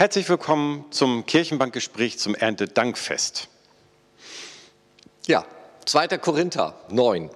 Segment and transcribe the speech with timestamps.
[0.00, 3.48] Herzlich willkommen zum Kirchenbankgespräch zum Erntedankfest.
[5.26, 5.44] Ja,
[5.84, 6.16] 2.
[6.16, 7.28] Korinther 9.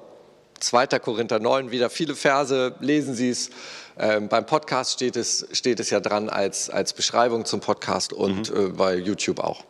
[0.60, 0.86] 2.
[0.98, 3.50] Korinther 9, wieder viele Verse, lesen Sie es.
[3.98, 8.50] Ähm, beim Podcast steht es, steht es ja dran als, als Beschreibung zum Podcast und
[8.50, 8.68] mhm.
[8.68, 9.62] äh, bei YouTube auch.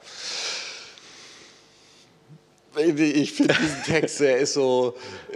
[2.77, 4.95] Ich finde diesen Text, der ist so,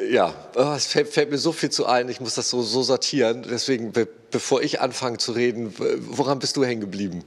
[0.08, 2.84] ja, oh, es fällt, fällt, mir so viel zu ein, ich muss das so, so
[2.84, 3.44] sortieren.
[3.50, 7.24] Deswegen, be bevor ich anfange zu reden, woran bist du hängen geblieben?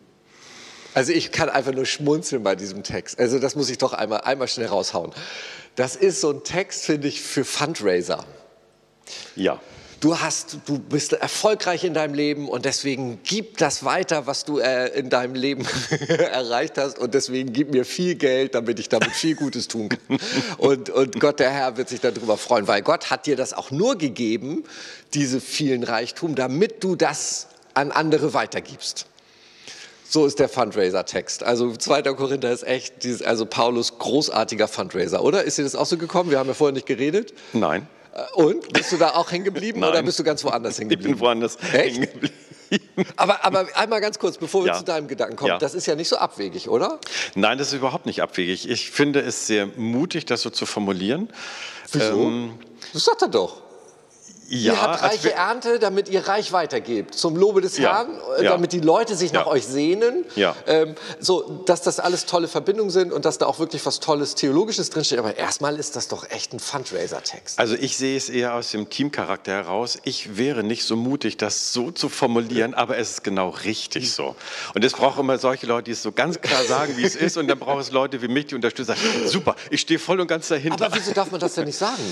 [0.94, 3.20] Also ich kann einfach nur schmunzeln bei diesem Text.
[3.20, 5.12] Also das muss ich doch einmal, einmal schnell raushauen.
[5.76, 8.26] Das ist so ein Text, finde ich, für Fundraiser.
[9.36, 9.60] Ja
[10.02, 14.60] du hast, du bist erfolgreich in deinem Leben und deswegen gib das weiter, was du
[14.60, 15.66] äh, in deinem Leben
[16.08, 20.20] erreicht hast und deswegen gib mir viel Geld, damit ich damit viel Gutes tun kann.
[20.58, 23.72] Und, und Gott, der Herr, wird sich darüber freuen, weil Gott hat dir das auch
[23.72, 24.64] nur gegeben,
[25.14, 29.06] diese vielen Reichtum, damit du das an andere weitergibst.
[30.12, 31.42] So ist der Fundraiser-Text.
[31.42, 32.02] Also 2.
[32.02, 35.46] Korinther ist echt, dieses, also Paulus großartiger Fundraiser, oder?
[35.46, 36.32] Ist dir das auch so gekommen?
[36.32, 37.34] Wir haben ja vorher nicht geredet.
[37.54, 37.88] Nein.
[38.14, 38.74] Äh, und?
[38.74, 41.14] Bist du da auch hängen geblieben oder bist du ganz woanders hängen geblieben?
[41.14, 42.36] Ich bin woanders hängen geblieben.
[43.18, 44.78] Aber, aber, einmal ganz kurz, bevor wir ja.
[44.78, 45.58] zu deinem Gedanken kommen, ja.
[45.58, 47.02] das ist ja nicht so abwegig, oder?
[47.36, 48.70] Nein, das ist überhaupt nicht abwegig.
[48.70, 51.28] Ich finde es sehr mutig, das so zu formulieren.
[51.92, 52.22] Wieso?
[52.22, 52.54] Ähm,
[52.94, 53.62] das sagt er doch.
[54.54, 58.44] Ja, ihr habt reiche Ernte, damit ihr reich weitergebt, zum Lobe des ja, Herrn, äh,
[58.44, 58.52] ja.
[58.52, 60.26] damit die Leute sich nach euch sehnen.
[60.36, 60.58] Ja.
[60.68, 64.36] Ähm, so, dass das alles tolle Verbindungen sind und dass da auch wirklich was Tolles
[64.36, 65.20] Theologisches drinsteht.
[65.20, 67.60] Aber erstmal ist das doch echt ein Fundraiser-Text.
[67.60, 69.98] Also ich sehe es eher aus dem Teamcharakter heraus.
[70.04, 74.36] Ich wäre nicht so mutig, das so zu formulieren, aber es ist genau richtig so.
[74.76, 77.38] Und es braucht immer solche Leute, die es so ganz klar sagen, wie es ist.
[77.38, 78.96] Und dann braucht es Leute wie mich, die unterstützen.
[79.28, 80.88] Super, ich stehe voll und ganz dahinter.
[80.88, 82.04] Aber wieso darf man das denn nicht sagen?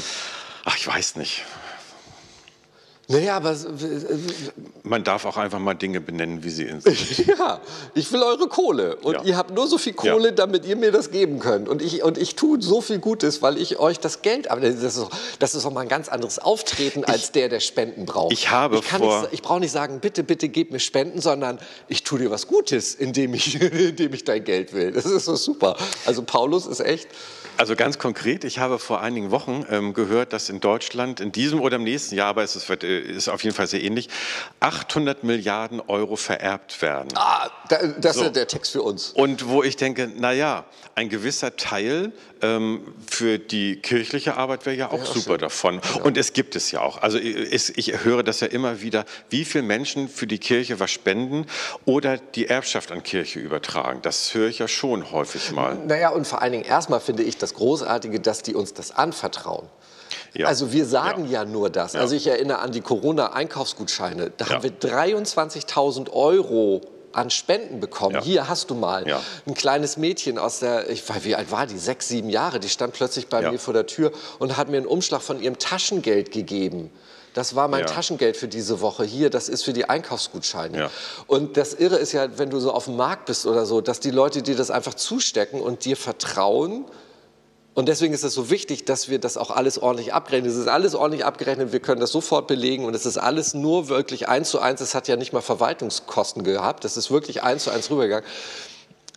[0.63, 1.43] Ach, ich weiß nicht.
[3.11, 3.55] Naja, aber.
[4.83, 7.27] Man darf auch einfach mal Dinge benennen, wie sie sind.
[7.39, 7.59] ja,
[7.95, 8.97] ich will eure Kohle.
[8.97, 9.23] Und ja.
[9.23, 10.31] ihr habt nur so viel Kohle, ja.
[10.31, 11.67] damit ihr mir das geben könnt.
[11.67, 14.51] Und ich, und ich tue so viel Gutes, weil ich euch das Geld.
[14.51, 15.07] Aber das ist,
[15.39, 18.31] das ist auch mal ein ganz anderes Auftreten als ich, der, der Spenden braucht.
[18.31, 19.21] Ich habe ich vor.
[19.21, 21.57] Nicht, ich brauche nicht sagen, bitte, bitte gib mir Spenden, sondern
[21.87, 24.91] ich tue dir was Gutes, indem ich, indem ich dein Geld will.
[24.91, 25.77] Das ist so super.
[26.05, 27.07] Also Paulus ist echt.
[27.57, 31.59] Also ganz konkret, ich habe vor einigen Wochen ähm, gehört, dass in Deutschland in diesem
[31.59, 34.09] oder im nächsten Jahr, aber es ist, äh, ist auf jeden Fall sehr ähnlich,
[34.59, 37.09] 800 Milliarden Euro vererbt werden.
[37.15, 37.49] Ah,
[37.99, 38.25] das so.
[38.25, 39.11] ist der Text für uns.
[39.11, 40.65] Und wo ich denke, naja,
[40.95, 42.11] ein gewisser Teil
[42.41, 45.37] ähm, für die kirchliche Arbeit wäre ja auch ja, super schön.
[45.39, 45.81] davon.
[45.81, 46.05] Genau.
[46.05, 47.01] Und es gibt es ja auch.
[47.01, 50.91] Also ich, ich höre das ja immer wieder, wie viele Menschen für die Kirche was
[50.91, 51.45] spenden
[51.85, 54.01] oder die Erbschaft an Kirche übertragen.
[54.01, 55.75] Das höre ich ja schon häufig mal.
[55.75, 59.67] Naja, und vor allen Dingen erstmal finde ich das Großartige, dass die uns das anvertrauen.
[60.33, 60.47] Ja.
[60.47, 61.93] Also wir sagen ja, ja nur das.
[61.93, 62.01] Ja.
[62.01, 64.31] Also ich erinnere an die Corona-Einkaufsgutscheine.
[64.37, 66.81] Da haben wir 23.000 Euro
[67.11, 68.15] an Spenden bekommen.
[68.15, 68.21] Ja.
[68.21, 69.21] Hier hast du mal ja.
[69.47, 72.69] ein kleines Mädchen aus der, ich weiß, wie alt war die, sechs, sieben Jahre, die
[72.69, 73.51] stand plötzlich bei ja.
[73.51, 76.91] mir vor der Tür und hat mir einen Umschlag von ihrem Taschengeld gegeben.
[77.33, 79.03] Das war mein Taschengeld für diese Woche.
[79.03, 80.89] Hier, das ist für die Einkaufsgutscheine.
[81.27, 83.99] Und das Irre ist ja, wenn du so auf dem Markt bist oder so, dass
[83.99, 86.85] die Leute dir das einfach zustecken und dir vertrauen,
[87.75, 90.49] und deswegen ist es so wichtig, dass wir das auch alles ordentlich abrechnen.
[90.49, 93.87] Es ist alles ordentlich abgerechnet, wir können das sofort belegen und es ist alles nur
[93.87, 94.81] wirklich eins zu eins.
[94.81, 98.27] Es hat ja nicht mal Verwaltungskosten gehabt, das ist wirklich eins zu eins rübergegangen.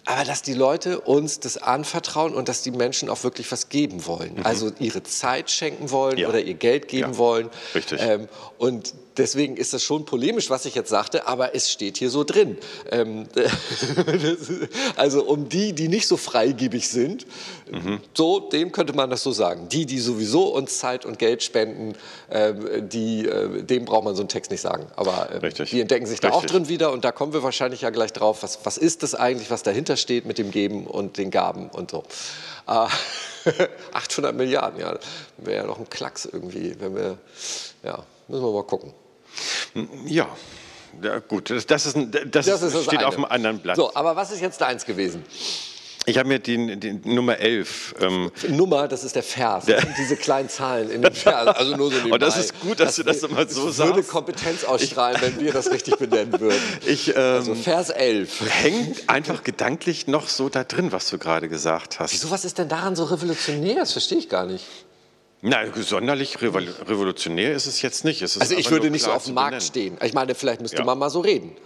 [0.04, 4.04] Aber dass die Leute uns das anvertrauen und dass die Menschen auch wirklich was geben
[4.06, 4.34] wollen.
[4.36, 4.46] Mhm.
[4.46, 6.28] Also ihre Zeit schenken wollen ja.
[6.28, 7.18] oder ihr Geld geben ja.
[7.18, 7.50] wollen.
[7.74, 8.00] Richtig.
[8.02, 12.10] Ähm, und deswegen ist das schon polemisch, was ich jetzt sagte, aber es steht hier
[12.10, 12.58] so drin.
[12.90, 13.26] Ähm,
[14.96, 17.26] also um die, die nicht so freigebig sind,
[17.70, 18.00] mhm.
[18.14, 19.68] so, dem könnte man das so sagen.
[19.68, 21.94] Die, die sowieso uns Zeit und Geld spenden,
[22.28, 24.86] äh, die, äh, dem braucht man so einen Text nicht sagen.
[24.96, 26.50] Aber äh, die entdecken sich da Richtig.
[26.50, 29.14] auch drin wieder und da kommen wir wahrscheinlich ja gleich drauf, was, was ist das
[29.14, 32.04] eigentlich, was dahinter steht mit dem Geben und den Gaben und so.
[33.92, 34.98] 800 Milliarden, ja,
[35.38, 37.18] wäre ja noch ein Klacks irgendwie, wenn wir,
[37.82, 38.94] ja, müssen wir mal gucken.
[40.06, 40.28] Ja,
[41.02, 41.96] ja gut, das, das, ist,
[42.30, 43.76] das, das ist steht auf einem anderen Blatt.
[43.76, 45.24] So, aber was ist jetzt deins gewesen?
[46.04, 47.94] Ich habe mir die, die, Nummer 11.
[48.00, 49.66] Ähm Nummer, das ist der Vers.
[49.66, 51.46] Der diese kleinen Zahlen in dem Vers.
[51.46, 53.78] Also nur so Und das ist gut, dass das du das immer so sagst.
[53.78, 56.60] Das würde Kompetenz ausstrahlen, ich, wenn wir das richtig benennen würden.
[56.86, 58.42] Ich, ähm, also Vers 11.
[58.48, 62.12] Hängt einfach gedanklich noch so da drin, was du gerade gesagt hast.
[62.12, 63.76] Wieso, was ist denn daran so revolutionär?
[63.76, 64.64] Das verstehe ich gar nicht.
[65.44, 68.22] Na, sonderlich revolutionär ist es jetzt nicht.
[68.22, 69.66] Es also ich würde nicht so auf dem Markt benennen.
[69.66, 69.98] stehen.
[70.02, 70.84] Ich meine, vielleicht müsste ja.
[70.84, 71.56] man mal so reden.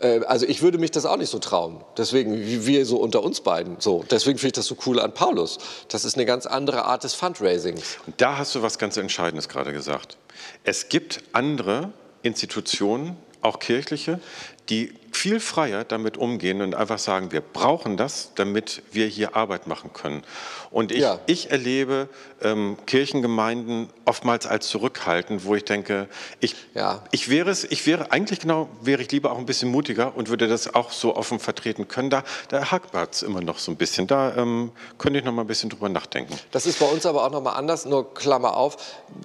[0.00, 1.82] Äh, also ich würde mich das auch nicht so trauen.
[1.96, 3.76] Deswegen, wie wir so unter uns beiden.
[3.80, 4.04] So.
[4.10, 5.58] Deswegen finde ich das so cool an Paulus.
[5.88, 7.96] Das ist eine ganz andere Art des Fundraisings.
[8.06, 10.18] Und da hast du was ganz Entscheidendes gerade gesagt.
[10.62, 11.90] Es gibt andere
[12.22, 14.20] Institutionen, auch kirchliche,
[14.68, 19.66] die viel freier damit umgehen und einfach sagen, wir brauchen das, damit wir hier Arbeit
[19.66, 20.24] machen können.
[20.70, 21.20] Und ich, ja.
[21.26, 22.08] ich erlebe
[22.42, 26.08] ähm, Kirchengemeinden oftmals als zurückhaltend, wo ich denke,
[26.40, 27.02] ich, ja.
[27.10, 30.30] ich wäre es, ich wäre eigentlich genau, wäre ich lieber auch ein bisschen mutiger und
[30.30, 32.08] würde das auch so offen vertreten können.
[32.08, 34.06] Da, da hakt es immer noch so ein bisschen.
[34.06, 36.34] Da ähm, könnte ich noch mal ein bisschen drüber nachdenken.
[36.50, 38.76] Das ist bei uns aber auch noch mal anders, nur Klammer auf,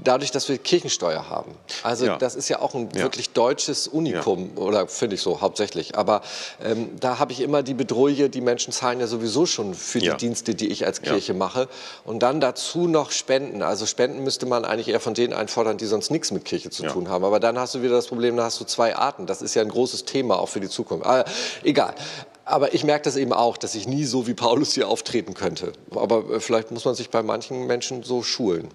[0.04, 1.56] dadurch, dass wir Kirchensteuer haben.
[1.84, 2.18] Also ja.
[2.18, 5.77] das ist ja auch ein wirklich deutsches Unikum, oder finde ich so hauptsächlich.
[5.98, 6.22] Aber
[6.64, 10.16] ähm, da habe ich immer die Bedrohung, die Menschen zahlen ja sowieso schon für die
[10.16, 11.68] Dienste, die ich als Kirche mache.
[12.06, 13.62] Und dann dazu noch Spenden.
[13.62, 16.84] Also Spenden müsste man eigentlich eher von denen einfordern, die sonst nichts mit Kirche zu
[16.84, 16.92] ja.
[16.92, 17.24] tun haben.
[17.26, 19.26] Aber dann hast du wieder das Problem, da hast du zwei Arten.
[19.26, 21.06] Das ist ja ein großes Thema auch für die Zukunft.
[21.06, 21.32] Aber ah,
[21.64, 21.94] egal.
[22.46, 25.74] Aber ich merke das eben auch, dass ich nie so wie Paulus hier auftreten könnte.
[25.92, 28.70] Aber äh, vielleicht muss man sich bei manchen Menschen so schulen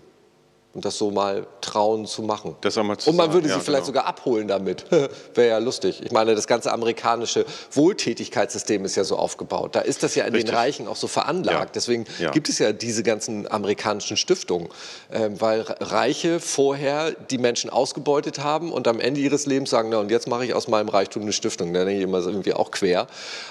[0.75, 2.57] und das so mal trauen zu machen.
[2.63, 3.99] Das mal zu und man würde sie ja, vielleicht genau.
[3.99, 4.87] sogar abholen damit.
[5.35, 6.01] Wäre ja lustig.
[6.03, 9.77] Ich meine, das ganze amerikanische Wohltätigkeitssystem ist ja so aufgebaut.
[9.77, 10.51] Da ist das ja in Richtig.
[10.51, 11.59] den Reichen auch so veranlagt.
[11.59, 11.71] Ja.
[11.75, 12.31] Deswegen ja.
[12.31, 14.69] gibt es ja diese ganzen amerikanischen Stiftungen,
[15.13, 19.99] ähm, weil Reiche vorher die Menschen ausgebeutet haben und am Ende ihres Lebens sagen, na
[19.99, 21.75] und jetzt mache ich aus meinem Reichtum eine Stiftung.
[21.75, 23.07] Da denke ich immer irgendwie auch quer,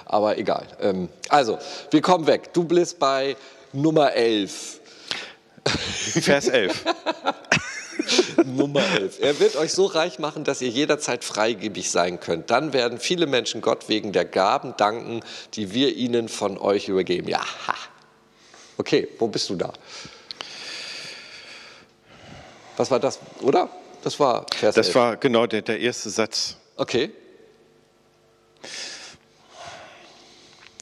[0.06, 0.66] aber egal.
[0.82, 1.60] Ähm, also,
[1.92, 2.54] wir kommen weg.
[2.54, 3.36] Du bist bei
[3.74, 4.81] Nummer 11.
[5.66, 6.86] Vers 11.
[8.46, 9.20] Nummer 11.
[9.22, 12.50] Er wird euch so reich machen, dass ihr jederzeit freigebig sein könnt.
[12.50, 15.22] Dann werden viele Menschen Gott wegen der Gaben danken,
[15.54, 17.28] die wir ihnen von euch übergeben.
[17.28, 17.42] Ja,
[18.78, 19.72] okay, wo bist du da?
[22.78, 23.70] Was war das, oder?
[24.04, 24.96] Das war Vers Das 11.
[24.96, 26.58] war genau der, der erste Satz.
[26.76, 27.12] Okay.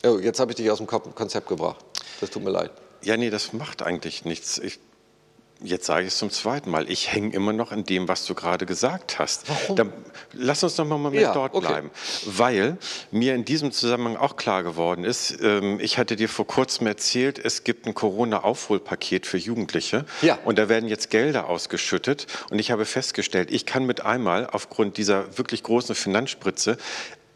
[0.06, 1.84] Oh, jetzt habe ich dich aus dem Konzept gebracht.
[2.22, 2.72] Das tut mir leid.
[3.04, 4.58] Ja, nee, das macht eigentlich nichts.
[4.58, 4.80] Ich,
[5.62, 6.90] jetzt sage ich es zum zweiten Mal.
[6.90, 9.50] Ich hänge immer noch in dem, was du gerade gesagt hast.
[9.50, 9.76] Warum?
[9.76, 9.94] Dann,
[10.34, 11.68] lass uns noch mal einen Moment ja, dort okay.
[11.68, 11.92] bleiben.
[12.26, 12.78] Weil
[13.12, 17.40] mir in diesem Zusammenhang auch klar geworden ist, ähm, ich hatte dir vor kurzem erzählt,
[17.40, 20.06] es gibt ein Corona-Aufholpaket für Jugendliche.
[20.22, 20.40] Ja.
[20.46, 22.28] Und da werden jetzt Gelder ausgeschüttet.
[22.50, 26.78] Und ich habe festgestellt, ich kann mit einmal aufgrund dieser wirklich großen Finanzspritze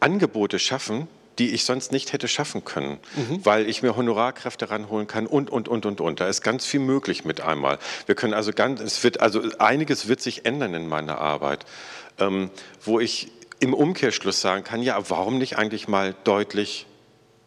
[0.00, 1.08] Angebote schaffen,
[1.38, 3.44] die ich sonst nicht hätte schaffen können, mhm.
[3.44, 6.20] weil ich mir Honorarkräfte ranholen kann und, und, und, und, und.
[6.20, 7.78] Da ist ganz viel möglich mit einmal.
[8.06, 11.66] Wir können also ganz, es wird, also einiges wird sich ändern in meiner Arbeit,
[12.18, 12.50] ähm,
[12.82, 16.86] wo ich im Umkehrschluss sagen kann, ja, warum nicht eigentlich mal deutlich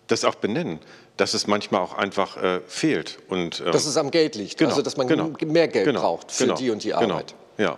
[0.08, 0.80] das auch benennen?
[1.18, 3.18] dass es manchmal auch einfach äh, fehlt.
[3.28, 6.02] Und, ähm, dass es am Geld liegt, genau, also dass man genau, mehr Geld genau,
[6.02, 7.02] braucht für genau, die und die genau.
[7.02, 7.34] Arbeit.
[7.58, 7.78] Genau, ja.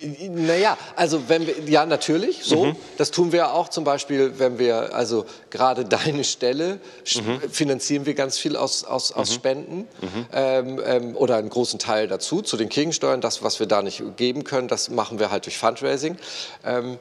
[0.00, 2.76] Naja, also wenn wir, ja natürlich, so, mhm.
[2.96, 6.80] das tun wir auch zum Beispiel, wenn wir, also gerade deine Stelle
[7.14, 7.40] mhm.
[7.50, 9.34] finanzieren wir ganz viel aus, aus, aus mhm.
[9.34, 10.26] Spenden mhm.
[10.32, 14.02] ähm, ähm, oder einen großen Teil dazu, zu den Kirchensteuern, das, was wir da nicht
[14.16, 16.16] geben können, das machen wir halt durch Fundraising.
[16.64, 16.98] Ähm,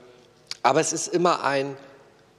[0.62, 1.78] aber es ist immer ein,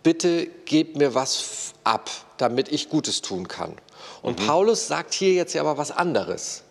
[0.02, 3.74] bitte gebt mir was ab, damit ich Gutes tun kann.
[4.22, 4.46] Und mhm.
[4.46, 6.62] Paulus sagt hier jetzt ja aber was anderes.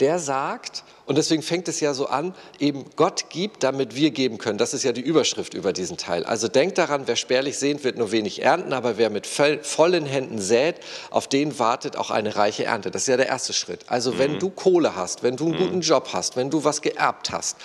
[0.00, 4.38] Der sagt, und deswegen fängt es ja so an, eben Gott gibt, damit wir geben
[4.38, 4.58] können.
[4.58, 6.24] Das ist ja die Überschrift über diesen Teil.
[6.24, 10.40] Also denkt daran, wer spärlich sehnt, wird nur wenig ernten, aber wer mit vollen Händen
[10.40, 10.80] sät,
[11.10, 12.90] auf den wartet auch eine reiche Ernte.
[12.90, 13.84] Das ist ja der erste Schritt.
[13.86, 14.18] Also mhm.
[14.18, 15.58] wenn du Kohle hast, wenn du einen mhm.
[15.58, 17.56] guten Job hast, wenn du was geerbt hast,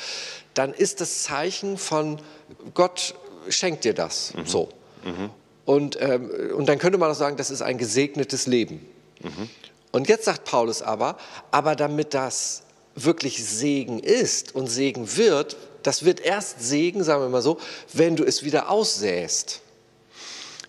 [0.54, 2.20] dann ist das Zeichen von
[2.76, 3.16] Gott
[3.50, 4.36] schenkt dir das.
[4.36, 4.45] Mhm.
[4.45, 4.69] So.
[5.04, 5.31] Mhm.
[5.66, 8.86] Und, ähm, und dann könnte man auch sagen, das ist ein gesegnetes Leben.
[9.24, 9.50] Mhm.
[9.92, 11.18] Und jetzt sagt Paulus aber,
[11.50, 12.64] aber damit das
[12.95, 17.57] wirklich Segen ist und Segen wird, das wird erst Segen, sagen wir mal so,
[17.94, 19.62] wenn du es wieder aussäst.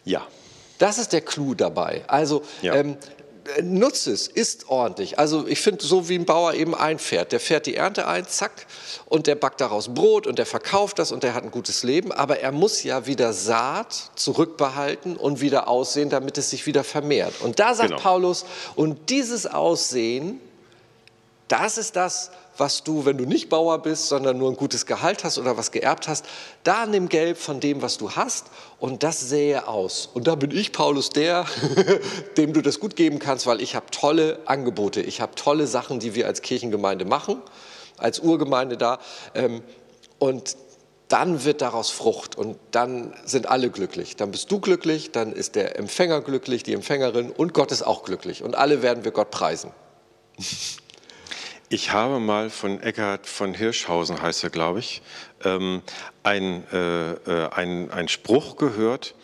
[0.05, 0.27] Ja.
[0.79, 2.03] Das ist der Clou dabei.
[2.09, 2.75] Also ja.
[2.75, 2.97] ähm,
[3.63, 5.19] nutze es, ist ordentlich.
[5.19, 7.33] Also ich finde, so wie ein Bauer eben einfährt.
[7.33, 8.67] Der fährt die Ernte ein, zack,
[9.07, 12.13] und der backt daraus Brot und der verkauft das und der hat ein gutes Leben.
[12.13, 17.41] Aber er muss ja wieder Saat zurückbehalten und wieder aussehen, damit es sich wieder vermehrt.
[17.41, 18.03] Und da sagt genau.
[18.03, 20.41] Paulus, und dieses Aussehen,
[21.53, 25.23] das ist das, was du, wenn du nicht Bauer bist, sondern nur ein gutes Gehalt
[25.23, 26.25] hast oder was geerbt hast,
[26.65, 28.47] da nimm Gelb von dem, was du hast
[28.79, 30.09] und das sähe aus.
[30.15, 31.45] Und da bin ich, Paulus, der,
[32.39, 36.01] dem du das gut geben kannst, weil ich habe tolle Angebote, ich habe tolle Sachen,
[36.01, 37.43] die wir als Kirchengemeinde machen,
[37.99, 38.99] als Urgemeinde da.
[39.35, 39.63] Ähm,
[40.19, 40.57] und
[41.09, 44.17] dann wird daraus Frucht und dann sind alle glücklich.
[44.17, 48.05] Dann bist du glücklich, dann ist der Empfänger glücklich, die Empfängerin und Gott ist auch
[48.05, 48.43] glücklich.
[48.43, 49.71] Und alle werden wir Gott preisen.
[51.73, 55.01] Ich habe mal von Eckhard von Hirschhausen, heißt er, glaube ich,
[55.43, 55.81] ähm,
[56.23, 59.15] ein, äh, äh, ein, ein Spruch gehört.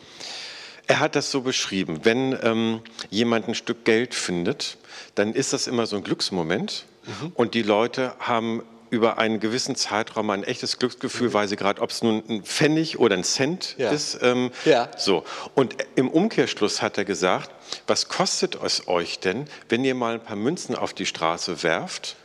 [0.86, 4.78] Er hat das so beschrieben, wenn ähm, jemand ein Stück Geld findet,
[5.14, 7.32] dann ist das immer so ein Glücksmoment mhm.
[7.34, 11.34] und die Leute haben über einen gewissen Zeitraum ein echtes Glücksgefühl, mhm.
[11.34, 13.90] weil sie gerade, ob es nun ein Pfennig oder ein Cent ja.
[13.90, 14.20] ist.
[14.22, 14.88] Ähm, ja.
[14.96, 15.22] So.
[15.54, 17.50] Und im Umkehrschluss hat er gesagt,
[17.86, 22.16] was kostet es euch denn, wenn ihr mal ein paar Münzen auf die Straße werft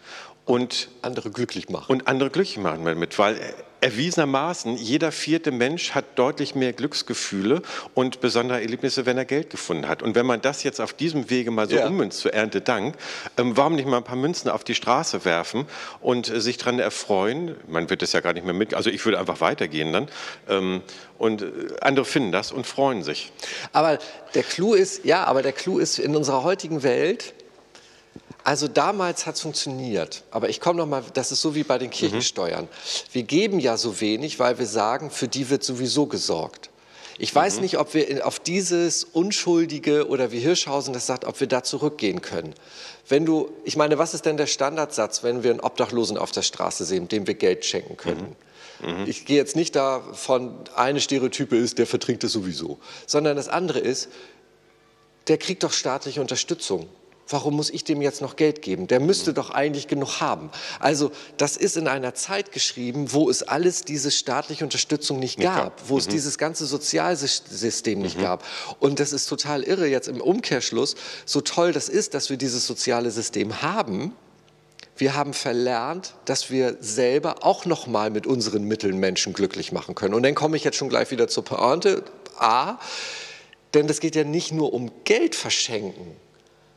[0.45, 1.91] und andere glücklich machen.
[1.91, 3.37] Und andere glücklich machen damit, weil
[3.83, 7.61] erwiesenermaßen jeder vierte Mensch hat deutlich mehr Glücksgefühle
[7.93, 10.01] und besondere Erlebnisse, wenn er Geld gefunden hat.
[10.01, 11.87] Und wenn man das jetzt auf diesem Wege mal so ja.
[11.87, 12.95] ummünzt zu Erntedank,
[13.37, 15.65] ähm, warum nicht mal ein paar Münzen auf die Straße werfen
[15.99, 17.55] und äh, sich daran erfreuen?
[17.67, 20.07] Man wird das ja gar nicht mehr mit, also ich würde einfach weitergehen dann.
[20.47, 20.81] Ähm,
[21.17, 23.33] und äh, andere finden das und freuen sich.
[23.73, 23.99] Aber
[24.33, 27.33] der Clou ist, ja, aber der Clou ist in unserer heutigen Welt,
[28.43, 31.77] also damals hat es funktioniert, aber ich komme noch mal, das ist so wie bei
[31.77, 31.93] den mhm.
[31.93, 32.65] Kirchensteuern.
[32.65, 32.67] Mhm.
[33.13, 36.69] Wir geben ja so wenig, weil wir sagen, für die wird sowieso gesorgt.
[37.17, 37.61] Ich weiß mhm.
[37.61, 42.21] nicht, ob wir auf dieses Unschuldige oder wie Hirschhausen das sagt, ob wir da zurückgehen
[42.21, 42.53] können.
[43.07, 46.41] Wenn du, ich meine, was ist denn der Standardsatz, wenn wir einen Obdachlosen auf der
[46.41, 48.35] Straße sehen, dem wir Geld schenken können?
[48.81, 49.03] Mhm.
[49.03, 49.05] Mhm.
[49.07, 53.79] Ich gehe jetzt nicht davon, eine Stereotype ist, der vertrinkt es sowieso, sondern das andere
[53.79, 54.09] ist,
[55.27, 56.89] der kriegt doch staatliche Unterstützung.
[57.29, 58.87] Warum muss ich dem jetzt noch Geld geben?
[58.87, 60.49] Der müsste doch eigentlich genug haben.
[60.79, 65.89] Also das ist in einer Zeit geschrieben, wo es alles diese staatliche Unterstützung nicht gab,
[65.89, 66.11] wo es mhm.
[66.11, 68.23] dieses ganze Sozialsystem nicht mhm.
[68.23, 68.45] gab.
[68.79, 72.67] Und das ist total irre jetzt im Umkehrschluss, so toll das ist, dass wir dieses
[72.67, 74.13] soziale System haben.
[74.97, 79.95] Wir haben verlernt, dass wir selber auch noch mal mit unseren Mitteln Menschen glücklich machen
[79.95, 80.13] können.
[80.13, 82.03] Und dann komme ich jetzt schon gleich wieder zur Pointe.
[82.37, 82.77] A,
[83.73, 86.15] denn es geht ja nicht nur um Geld verschenken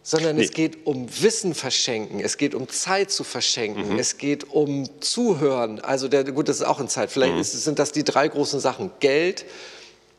[0.06, 0.44] sondern nee.
[0.44, 3.98] es geht um Wissen verschenken, es geht um Zeit zu verschenken, mhm.
[3.98, 5.80] es geht um Zuhören.
[5.80, 7.10] Also der, gut, das ist auch in Zeit.
[7.10, 7.40] Vielleicht mhm.
[7.40, 9.44] ist, sind das die drei großen Sachen: Geld,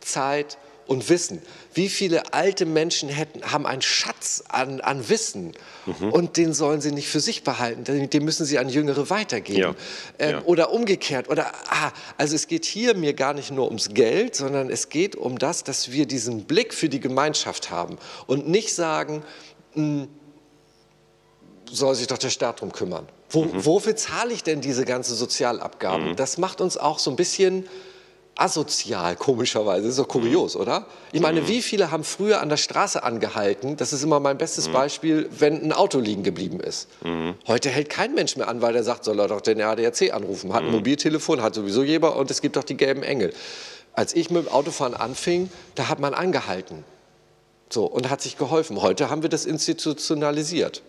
[0.01, 1.41] Zeit und Wissen.
[1.73, 5.53] Wie viele alte Menschen hätten, haben einen Schatz an, an Wissen
[5.85, 6.11] mhm.
[6.11, 9.59] und den sollen sie nicht für sich behalten, den, den müssen sie an Jüngere weitergeben.
[9.59, 9.75] Ja.
[10.19, 10.41] Ähm, ja.
[10.43, 11.29] Oder umgekehrt.
[11.29, 15.15] Oder, ah, also es geht hier mir gar nicht nur ums Geld, sondern es geht
[15.15, 19.23] um das, dass wir diesen Blick für die Gemeinschaft haben und nicht sagen,
[21.71, 23.07] soll sich doch der Staat drum kümmern.
[23.29, 23.65] Wo, mhm.
[23.65, 26.09] Wofür zahle ich denn diese ganzen Sozialabgaben?
[26.09, 26.15] Mhm.
[26.15, 27.67] Das macht uns auch so ein bisschen
[28.37, 29.83] asozial, komischerweise.
[29.83, 30.61] Das ist doch kurios, mhm.
[30.61, 30.85] oder?
[31.11, 31.47] Ich meine, mhm.
[31.47, 33.77] wie viele haben früher an der Straße angehalten?
[33.77, 34.73] Das ist immer mein bestes mhm.
[34.73, 36.87] Beispiel, wenn ein Auto liegen geblieben ist.
[37.03, 37.35] Mhm.
[37.47, 40.53] Heute hält kein Mensch mehr an, weil der sagt, soll er doch den ADAC anrufen.
[40.53, 43.33] Hat ein Mobiltelefon, hat sowieso jeder und es gibt doch die gelben Engel.
[43.93, 46.83] Als ich mit dem Autofahren anfing, da hat man angehalten.
[47.69, 48.81] So, und hat sich geholfen.
[48.81, 50.83] Heute haben wir das institutionalisiert.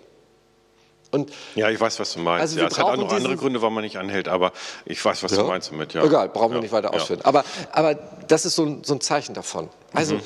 [1.11, 2.42] Und ja, ich weiß, was du meinst.
[2.42, 4.52] Also ja, es hat auch noch andere Gründe, warum man nicht anhält, aber
[4.85, 5.38] ich weiß, was ja.
[5.38, 5.94] du meinst damit.
[5.94, 6.04] Ja.
[6.04, 7.20] Egal, brauchen wir nicht weiter ausführen.
[7.25, 9.70] Aber, aber das ist so ein, so ein Zeichen davon.
[9.94, 10.20] Also mhm.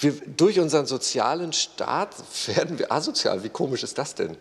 [0.00, 2.10] wir, durch unseren sozialen Staat
[2.46, 3.44] werden wir asozial.
[3.44, 4.36] Wie komisch ist das denn?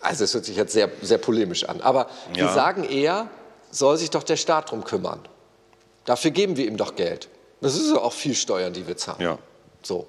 [0.00, 1.80] Also es hört sich jetzt sehr, sehr polemisch an.
[1.80, 3.28] Aber wir sagen eher,
[3.70, 5.20] soll sich doch der Staat drum kümmern.
[6.04, 7.28] Dafür geben wir ihm doch Geld.
[7.62, 9.20] Das ist ja auch viel Steuern, die wir zahlen.
[9.20, 9.38] Ja.
[9.86, 10.08] So.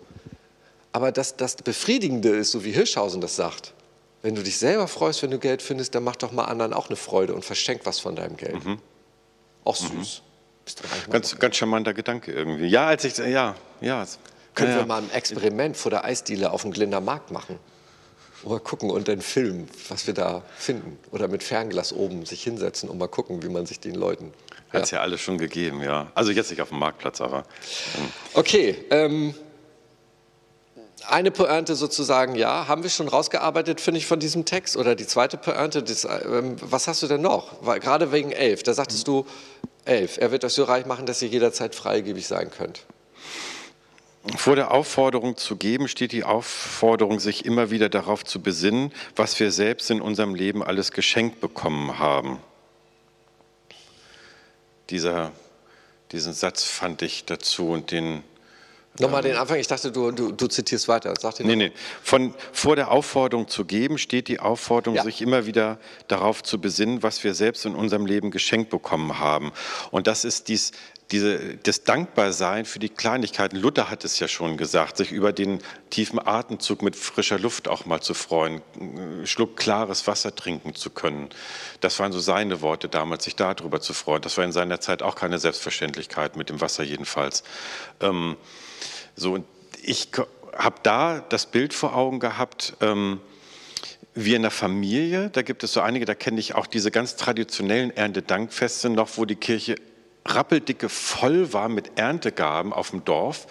[0.92, 3.74] Aber das, das Befriedigende ist, so wie Hirschhausen das sagt,
[4.24, 6.88] wenn du dich selber freust, wenn du Geld findest, dann mach doch mal anderen auch
[6.88, 8.66] eine Freude und verschenk was von deinem Geld.
[8.66, 8.80] Mhm.
[9.64, 10.22] Auch süß.
[11.08, 11.12] Mhm.
[11.12, 12.68] Ganz, ganz charmanter Gedanke irgendwie.
[12.68, 14.06] Ja, als ich, ja, ja.
[14.54, 14.78] Können ja.
[14.78, 17.60] wir mal ein Experiment vor der Eisdiele auf dem Glinder Markt machen?
[18.44, 20.98] Oder gucken und dann filmen, was wir da finden.
[21.12, 24.34] Oder mit Fernglas oben sich hinsetzen und mal gucken, wie man sich den Leuten.
[24.70, 24.98] Hat es ja.
[24.98, 26.12] ja alles schon gegeben, ja.
[26.16, 27.46] Also jetzt nicht auf dem Marktplatz, aber.
[27.98, 28.08] Ähm.
[28.34, 29.34] Okay, ähm,
[31.06, 34.78] eine Pointe sozusagen, ja, haben wir schon rausgearbeitet, finde ich, von diesem Text.
[34.78, 37.56] Oder die zweite Pointe, das, ähm, was hast du denn noch?
[37.62, 39.26] Weil, gerade wegen elf, da sagtest du,
[39.86, 42.86] elf, er wird euch so reich machen, dass ihr jederzeit freigebig sein könnt.
[44.36, 49.40] Vor der Aufforderung zu geben steht die Aufforderung, sich immer wieder darauf zu besinnen, was
[49.40, 52.40] wir selbst in unserem Leben alles geschenkt bekommen haben.
[54.90, 55.32] Dieser,
[56.12, 58.24] diesen Satz fand ich dazu und den
[59.00, 61.14] Nochmal den Anfang, ich dachte, du, du, du zitierst weiter.
[61.20, 61.72] Sag den nee, nee.
[62.02, 65.04] Von, vor der Aufforderung zu geben steht die Aufforderung, ja.
[65.04, 65.78] sich immer wieder
[66.08, 69.52] darauf zu besinnen, was wir selbst in unserem Leben geschenkt bekommen haben.
[69.92, 70.72] Und das ist dies,
[71.12, 73.58] diese, das Dankbarsein für die Kleinigkeiten.
[73.58, 77.86] Luther hat es ja schon gesagt, sich über den tiefen Atemzug mit frischer Luft auch
[77.86, 81.30] mal zu freuen, einen Schluck klares Wasser trinken zu können.
[81.80, 84.22] Das waren so seine Worte damals, sich darüber zu freuen.
[84.22, 87.44] Das war in seiner Zeit auch keine Selbstverständlichkeit, mit dem Wasser jedenfalls.
[88.02, 88.36] Ähm,
[89.18, 89.46] so, und
[89.84, 90.10] ich
[90.56, 93.20] habe da das Bild vor Augen gehabt, ähm,
[94.14, 97.16] wie in der Familie, da gibt es so einige, da kenne ich auch diese ganz
[97.16, 99.76] traditionellen Erntedankfeste noch, wo die Kirche
[100.26, 103.48] rappeldicke voll war mit Erntegaben auf dem Dorf.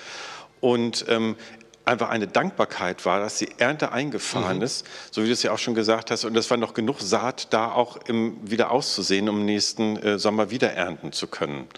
[0.61, 1.37] Und ähm,
[1.85, 4.65] einfach eine Dankbarkeit war, dass die Ernte eingefahren mhm.
[4.65, 6.25] ist, so wie du es ja auch schon gesagt hast.
[6.25, 10.51] Und das war noch genug Saat da auch im, wieder auszusehen, um nächsten äh, Sommer
[10.51, 11.69] wieder ernten zu können.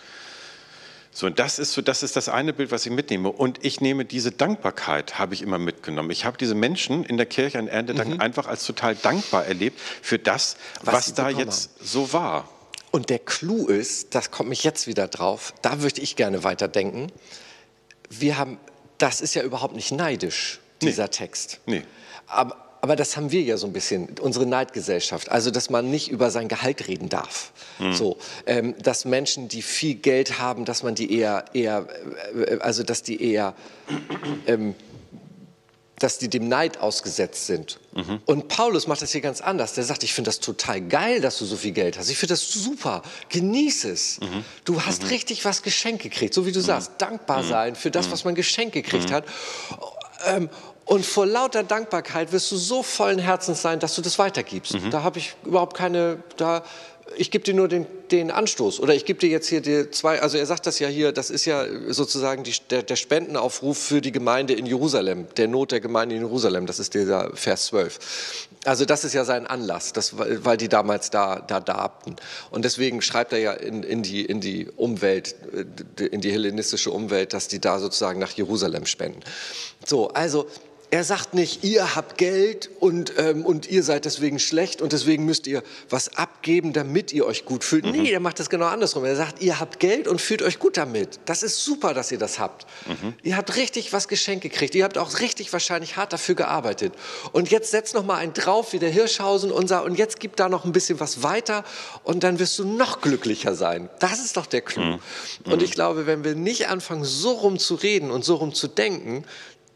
[1.18, 3.32] So, und das ist so, das ist das eine Bild, was ich mitnehme.
[3.32, 6.12] Und ich nehme diese Dankbarkeit, habe ich immer mitgenommen.
[6.12, 8.20] Ich habe diese Menschen in der Kirche an Erntedank mhm.
[8.20, 12.48] einfach als total dankbar erlebt für das, was, was da jetzt so war.
[12.92, 17.10] Und der Clou ist, das kommt mich jetzt wieder drauf, da möchte ich gerne weiterdenken.
[18.08, 18.56] Wir haben,
[18.98, 21.10] das ist ja überhaupt nicht neidisch, dieser nee.
[21.10, 21.58] Text.
[21.66, 21.82] Nee.
[22.28, 25.30] Aber, aber das haben wir ja so ein bisschen, unsere Neidgesellschaft.
[25.30, 27.52] Also, dass man nicht über sein Gehalt reden darf.
[27.78, 27.92] Mhm.
[27.92, 31.86] So, ähm, dass Menschen, die viel Geld haben, dass man die eher, eher
[32.34, 33.54] äh, also, dass die eher,
[34.46, 34.74] ähm,
[35.98, 37.80] dass die dem Neid ausgesetzt sind.
[37.94, 38.20] Mhm.
[38.24, 39.74] Und Paulus macht das hier ganz anders.
[39.74, 42.08] Der sagt, ich finde das total geil, dass du so viel Geld hast.
[42.10, 43.02] Ich finde das super.
[43.30, 44.20] Genieß es.
[44.20, 44.44] Mhm.
[44.64, 45.08] Du hast mhm.
[45.08, 46.32] richtig was geschenkt gekriegt.
[46.32, 46.64] So wie du mhm.
[46.64, 47.48] sagst, dankbar mhm.
[47.48, 48.12] sein für das, mhm.
[48.12, 49.24] was man geschenkt gekriegt hat.
[50.26, 50.48] Ähm,
[50.88, 54.72] und vor lauter Dankbarkeit wirst du so vollen Herzens sein, dass du das weitergibst.
[54.72, 54.90] Mhm.
[54.90, 56.64] Da habe ich überhaupt keine, da,
[57.14, 58.80] ich gebe dir nur den, den Anstoß.
[58.80, 61.28] Oder ich gebe dir jetzt hier die zwei, also er sagt das ja hier, das
[61.28, 65.80] ist ja sozusagen die, der, der, Spendenaufruf für die Gemeinde in Jerusalem, der Not der
[65.80, 68.48] Gemeinde in Jerusalem, das ist dieser Vers 12.
[68.64, 72.16] Also das ist ja sein Anlass, das, weil die damals da, da darbten.
[72.50, 75.36] Und deswegen schreibt er ja in, in, die, in die Umwelt,
[76.00, 79.20] äh, in die hellenistische Umwelt, dass die da sozusagen nach Jerusalem spenden.
[79.84, 80.46] So, also
[80.90, 85.24] er sagt nicht, ihr habt Geld und, ähm, und ihr seid deswegen schlecht und deswegen
[85.26, 87.84] müsst ihr was abgeben, damit ihr euch gut fühlt.
[87.84, 87.92] Mhm.
[87.92, 89.04] Nee, er macht das genau andersrum.
[89.04, 91.20] Er sagt, ihr habt Geld und fühlt euch gut damit.
[91.26, 92.66] Das ist super, dass ihr das habt.
[92.86, 93.14] Mhm.
[93.22, 94.74] Ihr habt richtig was geschenkt gekriegt.
[94.74, 96.94] Ihr habt auch richtig wahrscheinlich hart dafür gearbeitet.
[97.32, 100.36] Und jetzt setzt noch mal einen drauf wie der Hirschhausen und sagt, und jetzt gib
[100.36, 101.64] da noch ein bisschen was weiter
[102.02, 103.90] und dann wirst du noch glücklicher sein.
[103.98, 104.82] Das ist doch der Clou.
[104.82, 105.00] Mhm.
[105.44, 108.68] Und ich glaube, wenn wir nicht anfangen, so rum zu reden und so rum zu
[108.68, 109.24] denken,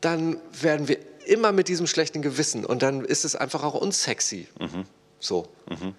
[0.02, 4.48] dann werden wir immer mit diesem schlechten Gewissen und dann ist es einfach auch unsexy.
[4.60, 4.84] Mhm.
[5.18, 5.48] So.
[5.68, 5.94] Mhm.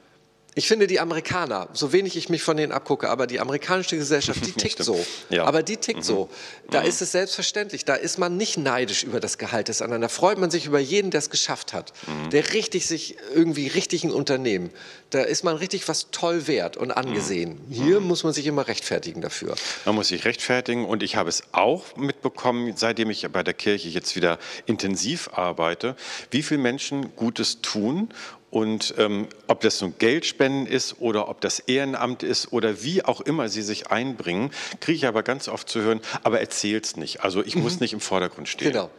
[0.56, 4.46] Ich finde die Amerikaner, so wenig ich mich von denen abgucke, aber die amerikanische Gesellschaft,
[4.46, 5.04] die tickt so.
[5.30, 5.46] Ja.
[5.46, 6.04] Aber die tickt mhm.
[6.04, 6.30] so.
[6.70, 6.88] Da mhm.
[6.88, 7.86] ist es selbstverständlich.
[7.86, 10.02] Da ist man nicht neidisch über das Gehalt des anderen.
[10.02, 11.94] Da freut man sich über jeden, der es geschafft hat.
[12.08, 12.30] Mhm.
[12.30, 14.70] Der richtig sich irgendwie richtig ein Unternehmen.
[15.10, 17.60] Da ist man richtig was toll wert und angesehen.
[17.68, 17.74] Mhm.
[17.74, 18.08] Hier mhm.
[18.08, 19.56] muss man sich immer rechtfertigen dafür.
[19.86, 23.90] Man muss sich rechtfertigen und ich habe es auch mitbekommen, seitdem ich bei der Kirche
[23.90, 25.96] jetzt wieder intensiv arbeite,
[26.32, 28.10] wie viele Menschen Gutes tun
[28.54, 33.20] und ähm, ob das nun Geldspenden ist oder ob das Ehrenamt ist oder wie auch
[33.20, 37.24] immer sie sich einbringen, kriege ich aber ganz oft zu hören, aber erzähl's nicht.
[37.24, 37.64] Also ich mhm.
[37.64, 38.72] muss nicht im Vordergrund stehen.
[38.72, 38.92] Genau.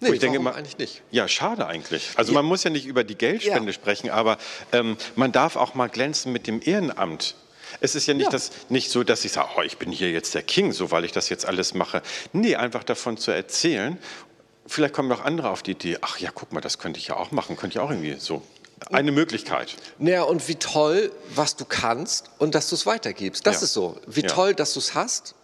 [0.00, 1.02] Nee, ich denke mal, eigentlich nicht.
[1.10, 2.08] Ja, schade eigentlich.
[2.16, 2.36] Also ja.
[2.36, 3.74] man muss ja nicht über die Geldspende ja.
[3.74, 4.38] sprechen, aber
[4.72, 7.34] ähm, man darf auch mal glänzen mit dem Ehrenamt.
[7.80, 8.30] Es ist ja nicht, ja.
[8.30, 11.04] Das, nicht so, dass ich sage, oh, ich bin hier jetzt der King, so weil
[11.04, 12.00] ich das jetzt alles mache.
[12.32, 13.98] Nee, einfach davon zu erzählen.
[14.66, 17.16] Vielleicht kommen auch andere auf die Idee, ach ja, guck mal, das könnte ich ja
[17.16, 18.42] auch machen, könnte ich auch irgendwie so
[18.90, 19.76] eine Möglichkeit.
[19.98, 23.46] Naja, und wie toll, was du kannst und dass du es weitergibst.
[23.46, 23.64] Das ja.
[23.64, 23.98] ist so.
[24.06, 24.28] Wie ja.
[24.28, 25.34] toll, dass du es hast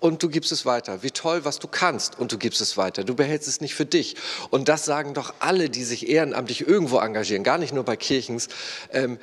[0.00, 1.02] und du gibst es weiter.
[1.02, 3.04] Wie toll, was du kannst und du gibst es weiter.
[3.04, 4.16] Du behältst es nicht für dich.
[4.50, 8.48] Und das sagen doch alle, die sich ehrenamtlich irgendwo engagieren, gar nicht nur bei Kirchens,
[8.92, 9.18] ähm,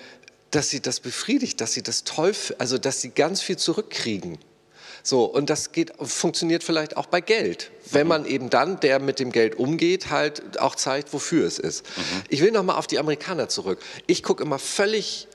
[0.52, 4.38] dass sie das befriedigt, dass sie das toll, also dass sie ganz viel zurückkriegen.
[5.08, 8.10] So, und das geht, funktioniert vielleicht auch bei Geld, wenn mhm.
[8.10, 11.86] man eben dann, der mit dem Geld umgeht, halt auch zeigt, wofür es ist.
[11.96, 12.02] Mhm.
[12.28, 13.80] Ich will nochmal auf die Amerikaner zurück.
[14.06, 15.30] Ich gucke immer völlig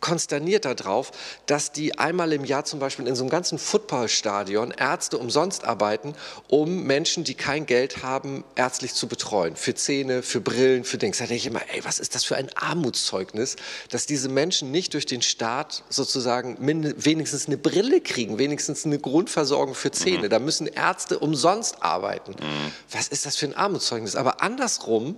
[0.00, 1.12] konsterniert darauf,
[1.46, 6.14] dass die einmal im Jahr zum Beispiel in so einem ganzen Footballstadion Ärzte umsonst arbeiten,
[6.48, 9.56] um Menschen, die kein Geld haben, ärztlich zu betreuen.
[9.56, 11.18] Für Zähne, für Brillen, für Dings.
[11.18, 13.56] Da denke ich immer, ey, was ist das für ein Armutszeugnis,
[13.90, 19.74] dass diese Menschen nicht durch den Staat sozusagen wenigstens eine Brille kriegen, wenigstens eine Grundversorgung
[19.74, 20.26] für Zähne.
[20.26, 20.30] Mhm.
[20.30, 22.32] Da müssen Ärzte umsonst arbeiten.
[22.32, 22.72] Mhm.
[22.90, 24.16] Was ist das für ein Armutszeugnis?
[24.16, 25.16] Aber andersrum,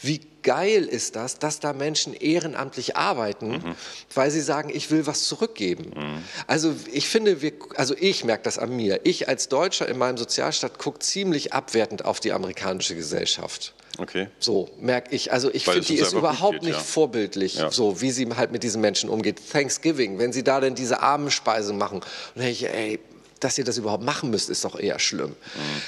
[0.00, 3.74] wie geil ist das, dass da Menschen ehrenamtlich arbeiten, mhm.
[4.14, 5.90] weil sie sagen, ich will was zurückgeben.
[5.96, 6.24] Mhm.
[6.46, 9.00] Also ich finde, wir, also ich merke das an mir.
[9.02, 13.74] Ich als Deutscher in meinem Sozialstaat gucke ziemlich abwertend auf die amerikanische Gesellschaft.
[13.98, 14.28] Okay.
[14.38, 15.32] So merke ich.
[15.32, 16.80] Also ich finde, die ist überhaupt geht, nicht ja.
[16.80, 17.70] vorbildlich, ja.
[17.70, 19.40] so wie sie halt mit diesen Menschen umgeht.
[19.50, 22.00] Thanksgiving, wenn sie da denn diese armen Speisen machen,
[22.34, 23.00] dann denke ich, ey,
[23.40, 25.30] dass ihr das überhaupt machen müsst, ist doch eher schlimm.
[25.30, 25.82] Mhm.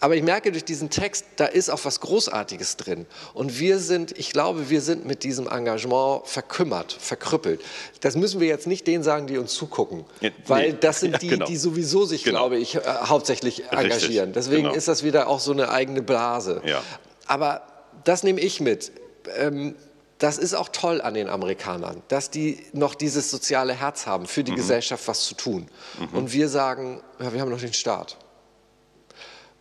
[0.00, 3.06] Aber ich merke durch diesen Text, da ist auch was Großartiges drin.
[3.34, 7.60] Und wir sind, ich glaube, wir sind mit diesem Engagement verkümmert, verkrüppelt.
[8.00, 10.06] Das müssen wir jetzt nicht denen sagen, die uns zugucken.
[10.22, 10.78] Ja, weil nee.
[10.80, 11.46] das sind die, ja, genau.
[11.46, 12.38] die sowieso sich, genau.
[12.38, 14.32] glaube ich, äh, hauptsächlich engagieren.
[14.32, 14.74] Deswegen genau.
[14.74, 16.62] ist das wieder auch so eine eigene Blase.
[16.64, 16.82] Ja.
[17.26, 17.62] Aber
[18.04, 18.92] das nehme ich mit.
[19.36, 19.74] Ähm,
[20.16, 24.44] das ist auch toll an den Amerikanern, dass die noch dieses soziale Herz haben, für
[24.44, 24.56] die mhm.
[24.56, 25.66] Gesellschaft was zu tun.
[25.98, 26.18] Mhm.
[26.18, 28.16] Und wir sagen, ja, wir haben noch den Staat.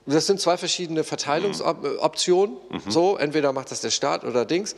[0.09, 2.57] Das sind zwei verschiedene Verteilungsoptionen.
[2.69, 2.91] Mhm.
[2.91, 4.75] So, entweder macht das der Staat oder Dings.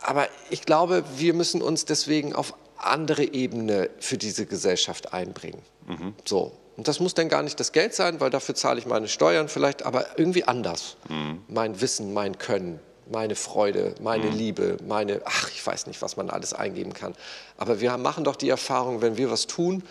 [0.00, 5.62] Aber ich glaube, wir müssen uns deswegen auf andere Ebene für diese Gesellschaft einbringen.
[5.86, 6.14] Mhm.
[6.24, 6.52] So.
[6.76, 9.48] Und das muss dann gar nicht das Geld sein, weil dafür zahle ich meine Steuern
[9.48, 10.96] vielleicht, aber irgendwie anders.
[11.08, 11.42] Mhm.
[11.48, 12.80] Mein Wissen, mein Können,
[13.10, 14.36] meine Freude, meine mhm.
[14.36, 17.14] Liebe, meine, ach, ich weiß nicht, was man alles eingeben kann.
[17.56, 19.82] Aber wir machen doch die Erfahrung, wenn wir was tun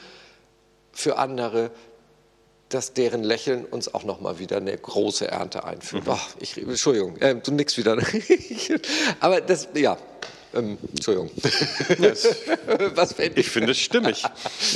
[0.91, 1.71] für andere,
[2.69, 6.05] dass deren Lächeln uns auch noch mal wieder eine große Ernte einführt.
[6.05, 6.13] Mhm.
[6.13, 7.97] Oh, ich, Entschuldigung, äh, du nix wieder.
[9.19, 9.97] Aber das, ja,
[10.53, 11.29] ähm, Entschuldigung.
[12.95, 14.23] Was ich finde es stimmig.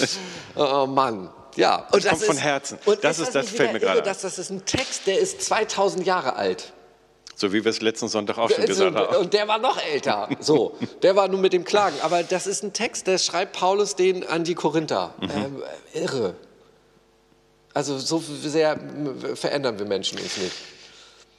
[0.55, 1.29] oh Mann.
[1.55, 2.77] Ja, und das, kommt ist, von Herzen.
[2.85, 6.05] Und das, ist, das fällt mir gerade Das, das ist ein Text, der ist 2000
[6.05, 6.73] Jahre alt.
[7.35, 9.15] So wie wir es letzten Sonntag auch schon gesagt haben.
[9.15, 10.27] Und der war noch älter.
[10.41, 11.95] So, der war nur mit dem Klagen.
[12.01, 15.13] Aber das ist ein Text, der schreibt Paulus den an die Korinther.
[15.21, 15.29] Mhm.
[15.31, 16.35] Ähm, irre.
[17.79, 18.77] Also so sehr
[19.35, 20.51] verändern wir Menschen uns nicht.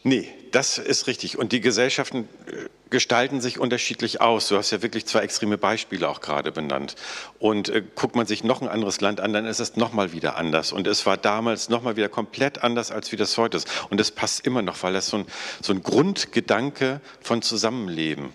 [0.05, 1.37] Nee, das ist richtig.
[1.37, 4.49] Und die Gesellschaften äh, gestalten sich unterschiedlich aus.
[4.49, 6.95] Du hast ja wirklich zwei extreme Beispiele auch gerade benannt.
[7.39, 10.39] Und äh, guckt man sich noch ein anderes Land an, dann ist es nochmal wieder
[10.39, 10.73] anders.
[10.73, 13.69] Und es war damals nochmal wieder komplett anders, als wie das heute ist.
[13.91, 15.27] Und das passt immer noch, weil das so ein,
[15.61, 18.33] so ein Grundgedanke von Zusammenleben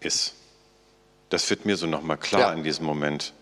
[0.00, 0.34] ist.
[1.30, 2.52] Das wird mir so nochmal klar ja.
[2.52, 3.32] in diesem Moment.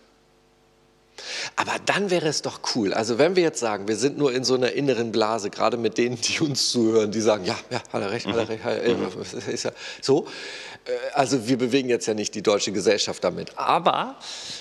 [1.55, 2.93] Aber dann wäre es doch cool.
[2.93, 5.97] Also wenn wir jetzt sagen, wir sind nur in so einer inneren Blase, gerade mit
[5.97, 8.77] denen, die uns zuhören, die sagen, ja, ja, hat er recht, hat er recht, hat
[8.77, 9.51] er, mhm.
[9.51, 10.27] ist ja so.
[10.85, 13.57] Äh, also wir bewegen jetzt ja nicht die deutsche Gesellschaft damit.
[13.57, 14.15] Aber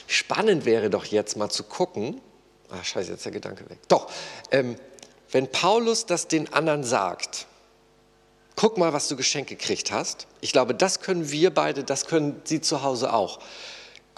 [0.07, 2.21] spannend wäre doch jetzt mal zu gucken,
[2.71, 3.79] ah scheiße, jetzt der Gedanke weg.
[3.88, 4.11] Doch,
[4.51, 4.77] ähm,
[5.31, 7.47] wenn Paulus das den anderen sagt,
[8.59, 10.27] guck mal, was du geschenkt gekriegt hast.
[10.40, 13.38] Ich glaube, das können wir beide, das können Sie zu Hause auch.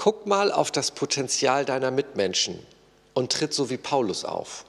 [0.03, 2.59] Guck mal auf das Potenzial deiner Mitmenschen
[3.13, 4.65] und tritt so wie Paulus auf.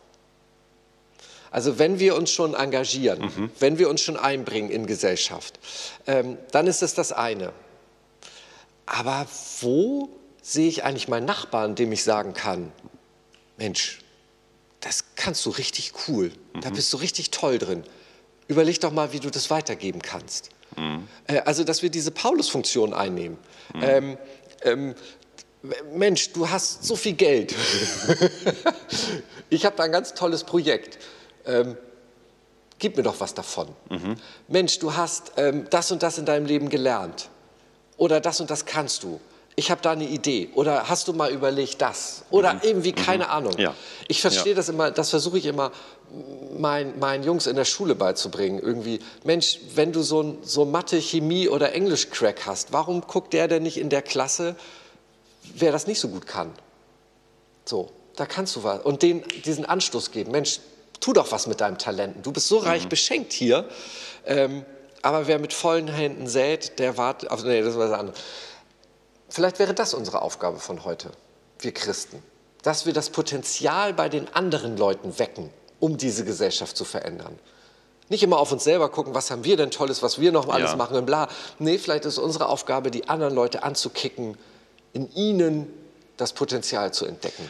[1.52, 3.52] Also wenn wir uns schon engagieren, mhm.
[3.58, 5.58] wenn wir uns schon einbringen in Gesellschaft,
[6.06, 7.54] ähm, dann ist es das eine.
[8.86, 9.26] Aber
[9.62, 10.10] wo
[10.42, 12.74] sehe ich eigentlich meinen Nachbarn, dem ich sagen kann,
[13.56, 14.00] Mensch,
[14.82, 16.60] das kannst du richtig cool, mhm.
[16.60, 17.86] da bist du richtig toll drin.
[18.50, 20.50] Überleg doch mal, wie du das weitergeben kannst.
[20.76, 21.08] Mhm.
[21.28, 23.38] Äh, also, dass wir diese Paulus-Funktion einnehmen.
[23.74, 23.82] Mhm.
[23.82, 24.18] Ähm,
[24.64, 24.96] ähm,
[25.94, 27.54] Mensch, du hast so viel Geld.
[29.50, 30.98] ich habe da ein ganz tolles Projekt.
[31.46, 31.78] Ähm,
[32.80, 33.68] gib mir doch was davon.
[33.90, 34.16] Mhm.
[34.48, 37.30] Mensch, du hast ähm, das und das in deinem Leben gelernt.
[37.98, 39.20] Oder das und das kannst du.
[39.56, 40.50] Ich habe da eine Idee.
[40.56, 42.24] Oder hast du mal überlegt das?
[42.32, 42.60] Oder mhm.
[42.64, 43.30] irgendwie, keine mhm.
[43.30, 43.58] Ahnung.
[43.60, 43.76] Ja.
[44.08, 44.56] Ich verstehe ja.
[44.56, 45.72] das immer, das versuche ich immer
[46.58, 48.58] meinen mein Jungs in der Schule beizubringen.
[48.58, 53.62] Irgendwie, Mensch, wenn du so, so Mathe, Chemie oder Englisch-Crack hast, warum guckt der denn
[53.62, 54.56] nicht in der Klasse
[55.56, 56.52] wer das nicht so gut kann.
[57.66, 58.82] So, da kannst du was.
[58.82, 60.32] Und den, diesen Anstoß geben.
[60.32, 60.60] Mensch,
[61.00, 62.22] tu doch was mit deinem Talenten.
[62.24, 62.90] Du bist so reich mhm.
[62.90, 63.68] beschenkt hier.
[64.26, 64.66] Ähm,
[65.02, 67.32] aber wer mit vollen Händen sät, der wartet.
[67.32, 68.16] Also, nee, das war das andere.
[69.30, 71.12] Vielleicht wäre das unsere Aufgabe von heute,
[71.60, 72.22] wir Christen.
[72.64, 77.40] Dass wir das Potenzial bei den anderen Leuten wecken, um diese Gesellschaft zu verändern.
[78.10, 80.72] Nicht immer auf uns selber gucken, was haben wir denn Tolles, was wir noch alles
[80.72, 80.76] ja.
[80.76, 81.30] machen und bla.
[81.60, 84.38] Nee, vielleicht ist unsere Aufgabe, die anderen Leute anzukicken,
[84.94, 85.68] in ihnen
[86.18, 87.48] das Potenzial zu entdecken.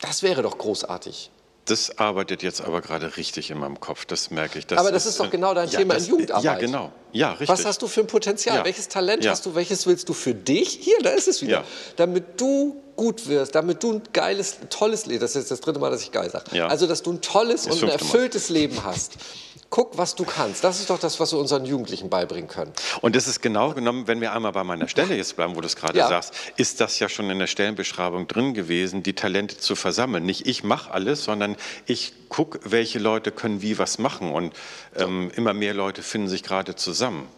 [0.00, 1.30] Das wäre doch großartig.
[1.66, 4.68] Das arbeitet jetzt aber gerade richtig in meinem Kopf, das merke ich.
[4.68, 6.44] Das aber das ist, ist doch genau dein ja, Thema das, in Jugendarbeit.
[6.44, 6.92] Ja, genau.
[7.12, 7.48] Ja, richtig.
[7.48, 8.58] Was hast du für ein Potenzial?
[8.58, 8.64] Ja.
[8.64, 9.32] Welches Talent ja.
[9.32, 9.54] hast du?
[9.56, 10.68] Welches willst du für dich?
[10.80, 11.64] Hier, da ist es wieder.
[11.96, 15.90] Damit du gut wirst, damit du ein geiles, tolles Leben, das ist das dritte Mal,
[15.90, 16.64] dass ich geil sage.
[16.68, 18.58] Also, dass du ein tolles das und ein erfülltes Mal.
[18.58, 19.14] Leben hast.
[19.68, 20.62] Guck, was du kannst.
[20.62, 22.72] Das ist doch das, was wir unseren Jugendlichen beibringen können.
[23.00, 25.66] Und das ist genau genommen, wenn wir einmal bei meiner Stelle jetzt bleiben, wo du
[25.66, 26.08] es gerade ja.
[26.08, 30.24] sagst, ist das ja schon in der Stellenbeschreibung drin gewesen, die Talente zu versammeln.
[30.24, 34.32] Nicht ich mache alles, sondern ich gucke, welche Leute können wie was machen.
[34.32, 34.54] Und
[34.96, 37.28] ähm, immer mehr Leute finden sich gerade zusammen.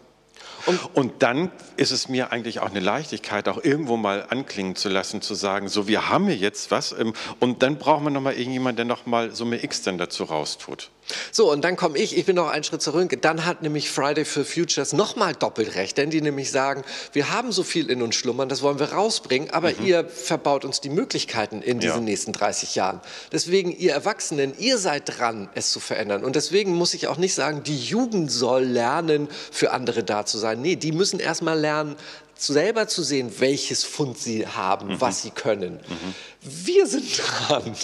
[0.65, 4.89] Und, und, dann ist es mir eigentlich auch eine Leichtigkeit, auch irgendwo mal anklingen zu
[4.89, 8.33] lassen, zu sagen, so wir haben hier jetzt was ähm, und dann braucht man nochmal
[8.33, 10.89] irgendjemand, der nochmal Summe X dann dazu raustut.
[11.31, 13.17] So, und dann komme ich, ich bin noch einen Schritt zurück.
[13.21, 17.51] Dann hat nämlich Friday for Futures nochmal doppelt recht, denn die nämlich sagen, wir haben
[17.51, 19.85] so viel in uns schlummern, das wollen wir rausbringen, aber mhm.
[19.85, 22.01] ihr verbaut uns die Möglichkeiten in diesen ja.
[22.01, 23.01] nächsten 30 Jahren.
[23.31, 26.23] Deswegen, ihr Erwachsenen, ihr seid dran, es zu verändern.
[26.23, 30.37] Und deswegen muss ich auch nicht sagen, die Jugend soll lernen, für andere da zu
[30.37, 30.61] sein.
[30.61, 31.95] Nee, die müssen erstmal lernen,
[32.41, 35.01] selber zu sehen, welches Fund sie haben, mhm.
[35.01, 35.73] was sie können.
[35.87, 36.15] Mhm.
[36.41, 37.05] Wir sind
[37.47, 37.75] dran.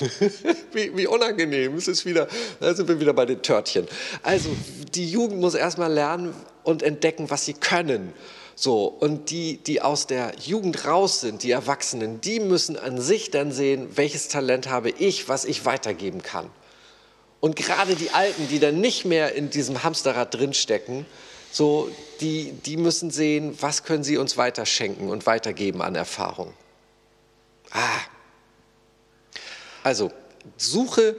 [0.74, 1.76] wie, wie, unangenehm.
[1.76, 2.28] Es ist wieder,
[2.60, 3.88] da sind wir wieder bei den Törtchen.
[4.24, 4.50] Also
[4.94, 8.14] die Jugend muss erstmal lernen und entdecken, was sie können.
[8.58, 13.30] So, und die, die aus der Jugend raus sind, die Erwachsenen, die müssen an sich
[13.30, 16.50] dann sehen, welches Talent habe ich, was ich weitergeben kann.
[17.42, 21.06] Und gerade die Alten, die dann nicht mehr in diesem Hamsterrad drinstecken,
[21.56, 21.90] so,
[22.20, 26.54] die, die müssen sehen, was können sie uns weiterschenken und weitergeben an Erfahrung.
[27.72, 28.02] Ah.
[29.82, 30.12] Also,
[30.58, 31.16] suche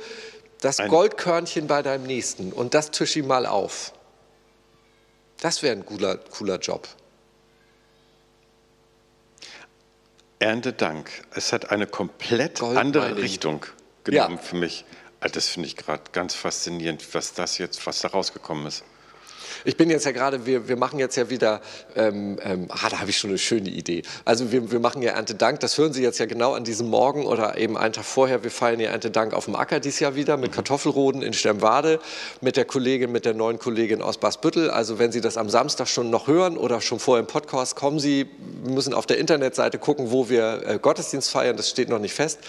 [0.61, 3.95] das ein Goldkörnchen bei deinem Nächsten und das tisch ihm mal auf.
[5.41, 6.87] Das wäre ein cooler, cooler Job.
[10.39, 11.11] Erntedank.
[11.35, 13.65] Es hat eine komplett andere Richtung
[14.05, 14.43] genommen ja.
[14.43, 14.85] für mich.
[15.21, 18.85] Ah, das finde ich gerade ganz faszinierend, was das jetzt, was da rausgekommen ist.
[19.65, 21.61] Ich bin jetzt ja gerade, wir, wir machen jetzt ja wieder,
[21.95, 24.03] ähm, ähm, ah, da habe ich schon eine schöne Idee.
[24.25, 27.27] Also wir, wir machen ja Erntedank, das hören Sie jetzt ja genau an diesem Morgen
[27.27, 28.43] oder eben einen Tag vorher.
[28.43, 30.57] Wir feiern ja Erntedank auf dem Acker dieses Jahr wieder mit mhm.
[30.57, 32.01] Kartoffelroden in Sternwade,
[32.41, 34.71] mit der Kollegin, mit der neuen Kollegin aus Basbüttel.
[34.71, 37.99] Also wenn Sie das am Samstag schon noch hören oder schon vorher im Podcast, kommen
[37.99, 38.27] Sie,
[38.65, 42.15] wir müssen auf der Internetseite gucken, wo wir äh, Gottesdienst feiern, das steht noch nicht
[42.15, 42.41] fest.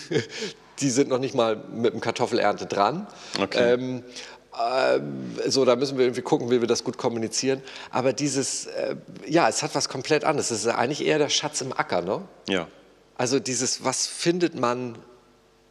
[0.80, 3.06] die sind noch nicht mal mit dem Kartoffelernte dran.
[3.40, 3.74] Okay.
[3.74, 4.04] Ähm, ähm,
[5.46, 7.62] so, da müssen wir irgendwie gucken, wie wir das gut kommunizieren.
[7.90, 10.50] Aber dieses, äh, ja, es hat was komplett anderes.
[10.50, 12.22] Es ist eigentlich eher der Schatz im Acker, ne?
[12.48, 12.66] Ja.
[13.16, 14.98] Also dieses, was findet man,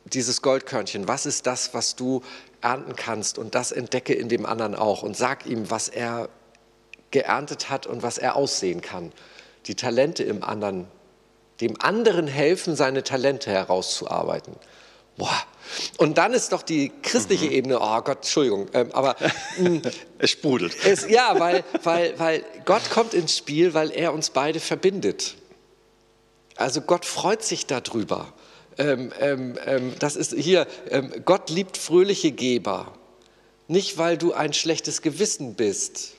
[0.05, 2.21] dieses Goldkörnchen, was ist das, was du
[2.61, 6.29] ernten kannst und das entdecke in dem anderen auch und sag ihm, was er
[7.11, 9.11] geerntet hat und was er aussehen kann.
[9.65, 10.87] Die Talente im anderen,
[11.61, 14.55] dem anderen helfen, seine Talente herauszuarbeiten.
[15.17, 15.43] Boah,
[15.97, 17.51] und dann ist doch die christliche mhm.
[17.51, 19.15] Ebene, oh Gott, Entschuldigung, ähm, aber
[19.57, 19.77] mm,
[20.19, 20.75] es sprudelt.
[20.85, 25.35] Es, ja, weil, weil, weil Gott kommt ins Spiel, weil er uns beide verbindet.
[26.55, 28.33] Also Gott freut sich darüber.
[28.77, 32.93] Ähm, ähm, ähm das ist hier, ähm, Gott liebt fröhliche Geber.
[33.67, 36.13] Nicht, weil du ein schlechtes Gewissen bist.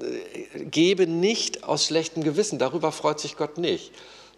[0.00, 3.92] Äh, gebe nicht aus schlechtem Gewissen, darüber freut sich Gott nicht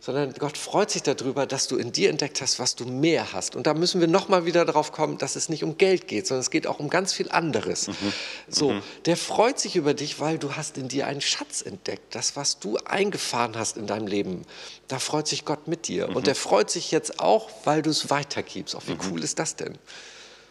[0.07, 3.57] sondern Gott freut sich darüber, dass du in dir entdeckt hast, was du mehr hast.
[3.57, 6.43] Und da müssen wir nochmal wieder darauf kommen, dass es nicht um Geld geht, sondern
[6.43, 7.89] es geht auch um ganz viel anderes.
[7.89, 8.13] Mhm.
[8.47, 8.83] So, mhm.
[9.07, 12.15] der freut sich über dich, weil du hast in dir einen Schatz entdeckt.
[12.15, 14.43] Das, was du eingefahren hast in deinem Leben,
[14.87, 16.07] da freut sich Gott mit dir.
[16.07, 16.15] Mhm.
[16.15, 18.77] Und der freut sich jetzt auch, weil du es weitergibst.
[18.77, 19.01] Auch wie mhm.
[19.11, 19.77] cool ist das denn?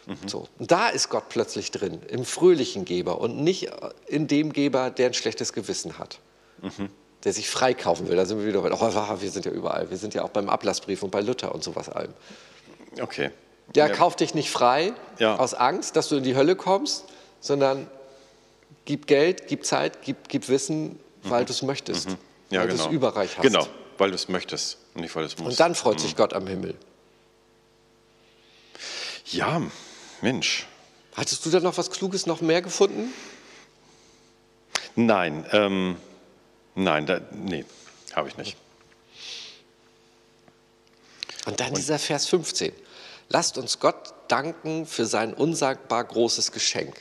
[0.04, 0.28] Mhm.
[0.28, 0.48] So.
[0.58, 3.70] Und da ist Gott plötzlich drin, im fröhlichen Geber und nicht
[4.06, 6.18] in dem Geber, der ein schlechtes Gewissen hat.
[7.26, 8.14] Der sich freikaufen will.
[8.14, 9.90] Da sind wir wieder bei, oh, wir sind ja überall.
[9.90, 12.12] Wir sind ja auch beim Ablassbrief und bei Luther und sowas allem.
[13.00, 13.32] Okay.
[13.74, 13.92] Der ja.
[13.92, 15.34] kauft dich nicht frei ja.
[15.34, 17.06] aus Angst, dass du in die Hölle kommst,
[17.40, 17.90] sondern
[18.84, 21.46] gib Geld, gib Zeit, gib, gib Wissen, weil mhm.
[21.46, 22.10] du es möchtest.
[22.10, 22.18] Mhm.
[22.50, 22.84] Ja, weil genau.
[22.84, 23.42] du es überreich hast.
[23.42, 23.66] Genau,
[23.98, 25.50] weil du es möchtest und nicht weil du es musst.
[25.50, 26.02] Und dann freut mhm.
[26.02, 26.76] sich Gott am Himmel.
[29.32, 29.60] Ja,
[30.20, 30.68] Mensch.
[31.16, 33.12] Hattest du da noch was Kluges noch mehr gefunden?
[34.94, 35.96] Nein, ähm,
[36.76, 37.64] Nein, da, nee,
[38.14, 38.56] habe ich nicht.
[41.46, 42.72] Und dann Und dieser Vers 15.
[43.28, 46.96] Lasst uns Gott danken für sein unsagbar großes Geschenk.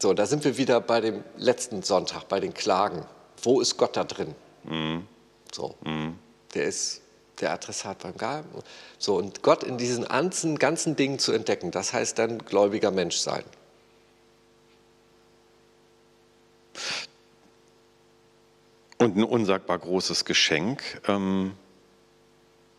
[0.00, 3.06] So, da sind wir wieder bei dem letzten Sonntag, bei den Klagen.
[3.42, 4.34] Wo ist Gott da drin?
[4.64, 5.06] Mhm.
[5.52, 6.18] So, mhm.
[6.54, 7.00] der ist
[7.40, 8.48] der Adressat beim Gaben.
[8.98, 13.16] So, und Gott in diesen ganzen, ganzen Dingen zu entdecken, das heißt dann gläubiger Mensch
[13.16, 13.44] sein.
[19.02, 21.52] Und ein unsagbar großes Geschenk, ähm,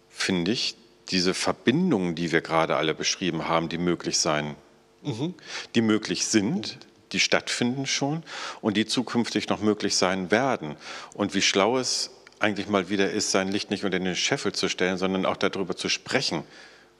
[0.10, 0.76] finde ich,
[1.10, 4.56] diese Verbindungen, die wir gerade alle beschrieben haben, die möglich sein,
[5.02, 5.34] mhm.
[5.76, 6.78] die möglich sind,
[7.12, 8.24] die stattfinden schon
[8.62, 10.76] und die zukünftig noch möglich sein werden.
[11.14, 14.70] Und wie schlau es eigentlich mal wieder ist, sein Licht nicht unter den Scheffel zu
[14.70, 16.44] stellen, sondern auch darüber zu sprechen,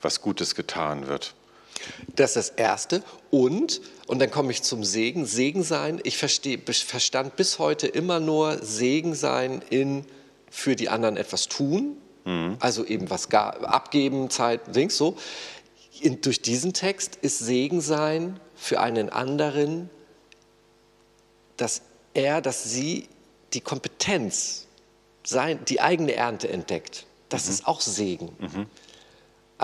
[0.00, 1.34] was Gutes getan wird.
[2.16, 3.02] Das ist das Erste.
[3.30, 6.00] Und, und dann komme ich zum Segen, Segen sein.
[6.04, 10.04] Ich versteh, verstand bis heute immer nur Segen sein in
[10.50, 12.56] für die anderen etwas tun, mhm.
[12.60, 15.16] also eben was abgeben, Zeit, Dings so.
[16.00, 19.90] In, durch diesen Text ist Segen sein für einen anderen,
[21.56, 21.82] dass
[22.14, 23.08] er, dass sie
[23.52, 24.66] die Kompetenz,
[25.26, 27.06] sein, die eigene Ernte entdeckt.
[27.28, 27.52] Das mhm.
[27.52, 28.28] ist auch Segen.
[28.38, 28.66] Mhm.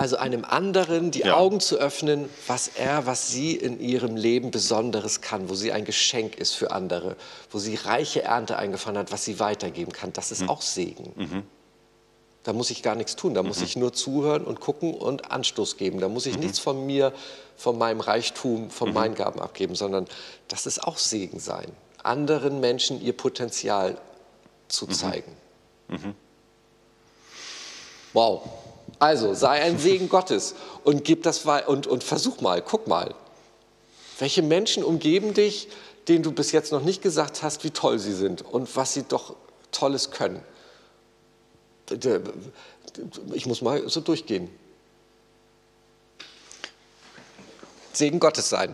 [0.01, 1.35] Also einem anderen die ja.
[1.35, 5.85] Augen zu öffnen, was er, was sie in ihrem Leben Besonderes kann, wo sie ein
[5.85, 7.15] Geschenk ist für andere,
[7.51, 10.11] wo sie reiche Ernte eingefahren hat, was sie weitergeben kann.
[10.11, 10.49] Das ist mhm.
[10.49, 11.13] auch Segen.
[11.15, 11.43] Mhm.
[12.41, 13.65] Da muss ich gar nichts tun, da muss mhm.
[13.65, 15.99] ich nur zuhören und gucken und Anstoß geben.
[15.99, 16.45] Da muss ich mhm.
[16.45, 17.13] nichts von mir,
[17.55, 18.95] von meinem Reichtum, von mhm.
[18.95, 20.07] meinen Gaben abgeben, sondern
[20.47, 21.71] das ist auch Segen sein.
[22.01, 23.99] Anderen Menschen ihr Potenzial
[24.67, 24.91] zu mhm.
[24.93, 25.37] zeigen.
[28.13, 28.43] Wow.
[28.99, 33.13] Also sei ein Segen Gottes und gib das und, und versuch mal, guck mal.
[34.19, 35.67] Welche Menschen umgeben dich,
[36.07, 39.03] denen du bis jetzt noch nicht gesagt hast, wie toll sie sind und was sie
[39.03, 39.35] doch
[39.71, 40.41] Tolles können?
[43.33, 44.49] Ich muss mal so durchgehen.
[47.93, 48.73] Segen Gottes sein.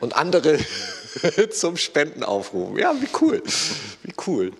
[0.00, 0.58] Und andere
[1.50, 2.76] zum Spenden aufrufen.
[2.76, 3.42] Ja, wie cool.
[4.02, 4.52] Wie cool.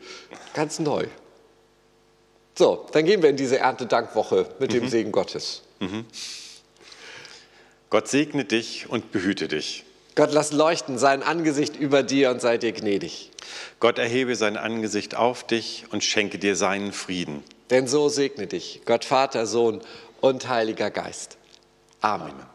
[0.54, 1.06] Ganz neu.
[2.56, 4.74] So, dann gehen wir in diese Erntedankwoche mit mhm.
[4.74, 5.62] dem Segen Gottes.
[5.80, 6.04] Mhm.
[7.90, 9.84] Gott segne dich und behüte dich.
[10.14, 13.32] Gott lass leuchten sein Angesicht über dir und sei dir gnädig.
[13.80, 17.42] Gott erhebe sein Angesicht auf dich und schenke dir seinen Frieden.
[17.70, 19.80] Denn so segne dich Gott Vater, Sohn
[20.20, 21.36] und Heiliger Geist.
[22.00, 22.30] Amen.
[22.30, 22.53] Amen.